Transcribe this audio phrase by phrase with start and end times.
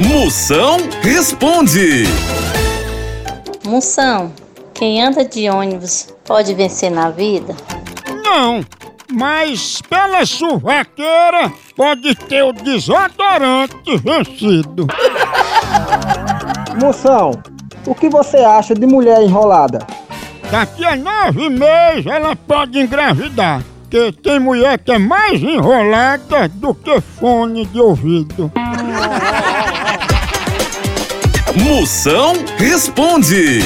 [0.00, 2.04] Moção responde.
[3.64, 4.30] Moção,
[4.74, 7.56] quem anda de ônibus pode vencer na vida?
[8.22, 8.62] Não,
[9.10, 14.86] mas pela suvaqueira pode ter o desodorante vencido.
[16.78, 17.30] Moção,
[17.86, 19.78] o que você acha de mulher enrolada?
[20.50, 23.62] Daqui a nove meses ela pode engravidar.
[23.88, 28.50] Porque tem mulher que é mais enrolada do que fone de ouvido.
[31.62, 33.60] Moção responde.